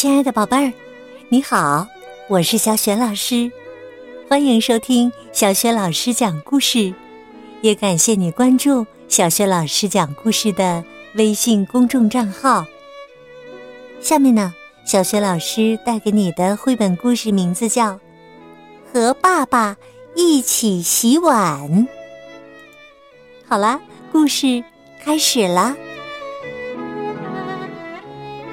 [0.00, 0.72] 亲爱的宝贝儿，
[1.28, 1.86] 你好，
[2.26, 3.52] 我是小雪老师，
[4.30, 6.94] 欢迎收听小雪老师讲故事，
[7.60, 10.82] 也感谢你关注小雪老师讲故事的
[11.16, 12.64] 微信公众账号。
[14.00, 14.54] 下面呢，
[14.86, 17.88] 小雪老师带给你的绘本故事名字叫
[18.90, 19.76] 《和爸爸
[20.14, 21.60] 一起洗碗》。
[23.46, 23.78] 好啦，
[24.10, 24.64] 故事
[25.04, 25.76] 开始了，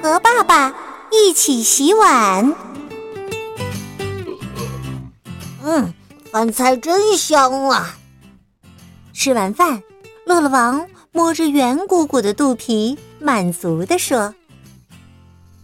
[0.00, 0.91] 和爸爸。
[1.12, 2.54] 一起洗碗。
[5.62, 5.92] 嗯，
[6.32, 7.96] 饭菜真香啊！
[9.12, 9.82] 吃完饭，
[10.24, 14.34] 乐乐王摸着圆鼓鼓的肚皮，满足地说：“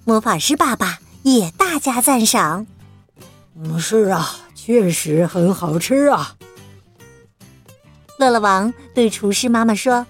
[0.04, 2.66] 魔法师爸爸也大加赞赏。
[3.56, 6.36] ”“嗯，是啊，确实很好吃啊。”
[8.18, 10.06] 乐乐王对厨师妈妈说：“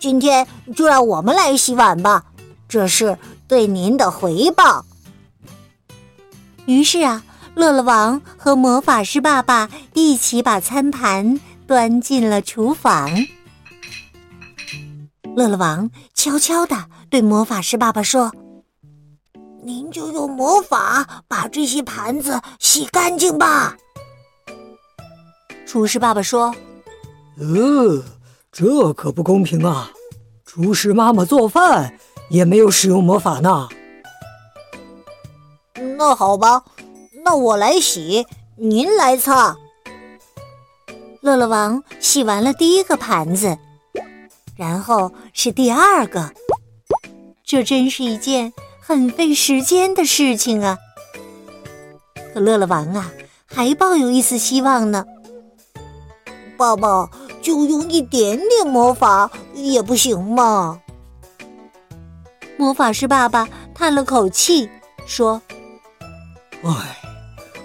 [0.00, 2.24] 今天就让我们来洗碗吧，
[2.66, 3.18] 这是。”
[3.52, 4.82] 对您的回报。
[6.64, 7.22] 于是啊，
[7.54, 13.10] 乐乐王和魔法师爸爸一起把餐盘端进了厨房。
[15.36, 18.32] 乐乐王悄悄的对魔法师爸爸说
[19.62, 23.76] ：“您就用魔法把这些盘子洗干净吧。”
[25.68, 26.54] 厨师爸爸说
[27.36, 28.02] ：“呃，
[28.50, 29.90] 这可不公平啊！
[30.46, 31.94] 厨师妈妈做饭。”
[32.32, 33.68] 也没有使用魔法呢。
[35.98, 36.64] 那好吧，
[37.24, 39.54] 那我来洗，您来擦。
[41.20, 43.56] 乐乐王洗完了第一个盘子，
[44.56, 46.32] 然后是第二个。
[47.44, 50.78] 这真是一件很费时间的事情啊！
[52.32, 53.12] 可乐乐王啊，
[53.44, 55.04] 还抱有一丝希望呢。
[56.56, 57.10] 爸爸，
[57.42, 60.80] 就用一点点魔法也不行吗？
[62.62, 64.70] 魔法师爸爸叹了口气，
[65.04, 65.42] 说
[66.62, 66.96] ：“唉，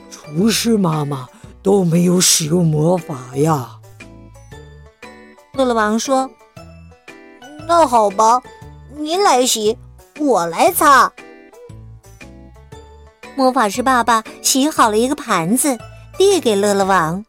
[0.09, 1.27] 厨师妈妈
[1.61, 3.77] 都没有使用魔法呀。”
[5.53, 6.27] 乐乐王说
[7.69, 8.41] ：“那好吧，
[8.95, 9.77] 您来洗，
[10.19, 11.13] 我来擦。”
[13.37, 15.77] 魔法师爸爸洗好了一个盘子，
[16.17, 17.23] 递给乐乐王。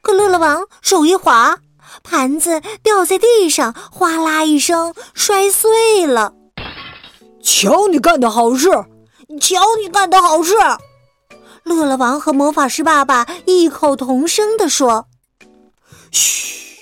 [0.00, 1.58] 可乐乐王手一滑。
[2.04, 6.34] 盘子掉在地上，哗啦一声摔碎了。
[7.46, 8.68] 瞧你干的好事！
[9.40, 10.52] 瞧你干的好事！
[11.62, 15.06] 乐乐王和魔法师爸爸异口同声地说
[16.10, 16.76] ：“嘘！”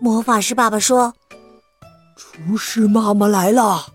[0.00, 1.12] 魔法师爸爸说
[2.16, 3.86] ：“厨师妈妈来了。”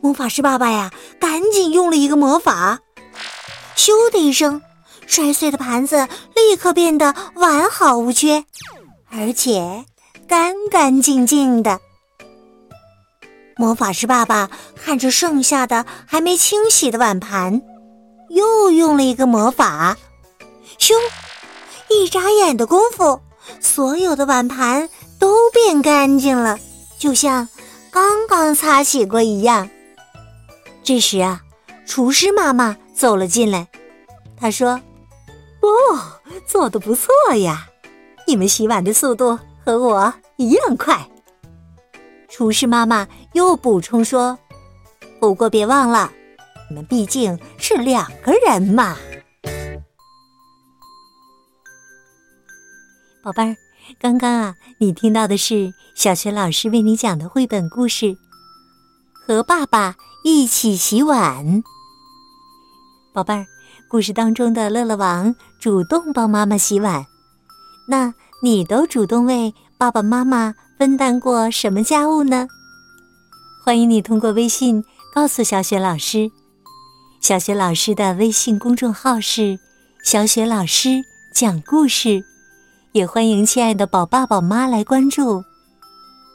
[0.00, 2.78] 魔法师爸爸呀，赶紧用了一个魔法，
[3.76, 4.62] 咻的一声。
[5.06, 8.44] 摔碎的盘子立刻变得完好无缺，
[9.10, 9.84] 而且
[10.28, 11.80] 干干净净的。
[13.56, 17.62] 魔法师爸爸看着剩下的还没清洗的碗盘，
[18.28, 19.96] 又用了一个魔法，
[20.78, 20.94] 咻！
[21.90, 23.20] 一眨眼的功夫，
[23.60, 24.88] 所有的碗盘
[25.18, 26.58] 都变干净了，
[26.98, 27.48] 就像
[27.90, 29.68] 刚刚擦洗过一样。
[30.82, 31.42] 这时啊，
[31.86, 33.68] 厨师妈妈走了进来，
[34.36, 34.80] 她说。
[35.60, 37.68] 哦，做的不错呀！
[38.26, 41.08] 你们洗碗的速度和我一样快。
[42.36, 44.36] 厨师妈妈又补充说
[45.22, 46.10] ：“不过别忘了，
[46.68, 48.96] 你们毕竟是两个人嘛。”
[53.22, 53.56] 宝贝儿，
[54.00, 58.06] 刚刚啊，你听到的是小学老师为你讲的绘本故事
[59.12, 61.46] 《和爸爸一起洗碗》。
[63.12, 63.46] 宝贝儿。
[63.88, 67.06] 故事当中的乐乐王主动帮妈妈洗碗，
[67.86, 68.12] 那
[68.42, 72.48] 你都主动为爸爸妈妈分担过什么家务呢？
[73.64, 76.30] 欢迎你通过微信告诉小雪老师。
[77.20, 79.58] 小雪老师的微信公众号是
[80.04, 81.02] “小雪老师
[81.32, 82.24] 讲故事”，
[82.92, 85.44] 也欢迎亲爱的宝爸宝妈来关注。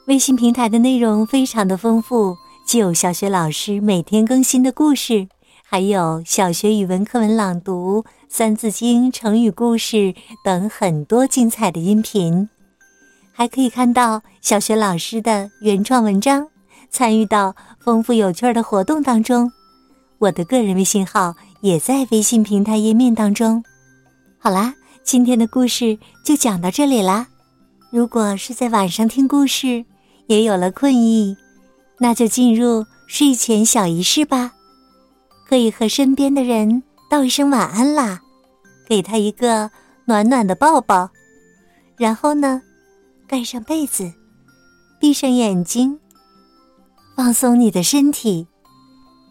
[0.07, 5.27] 微信平台的内容非常的丰富，既有小雪老师每天更新的故事。
[5.63, 12.49] 还有小学语文课文朗读、三字经、成语故事等很多精彩的音频，
[13.39, 16.45] 还可以看到小学老师的原创文章，
[16.89, 19.49] 参与到丰富有趣的活动当中。
[20.17, 23.63] 我的个人微信号也在微信平台页面当中。
[24.39, 24.73] 好啦，
[25.05, 27.27] 今天的故事就讲到这里啦。
[27.89, 29.85] 如果是在晚上听故事，
[30.27, 31.37] 也有了困意，
[31.97, 34.51] 那就进入睡前小仪式吧。
[35.47, 38.19] 可以和身边的人道一声晚安啦，
[38.85, 39.71] 给他一个
[40.03, 41.09] 暖暖的抱抱，
[41.95, 42.61] 然后呢，
[43.29, 44.11] 盖上被子，
[44.99, 45.99] 闭上眼睛，
[47.15, 48.47] 放松你的身体，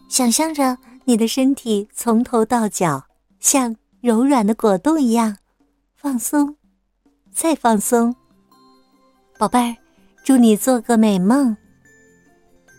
[0.07, 3.03] 想象着你的身体从头到脚
[3.41, 5.35] 像柔软的果冻一样
[5.97, 6.55] 放松，
[7.29, 8.15] 再放松。
[9.37, 9.75] 宝贝儿，
[10.23, 11.57] 祝你做个美梦，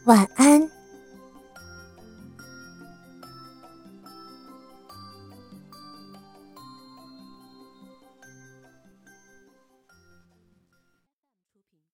[0.07, 0.80] 晚安。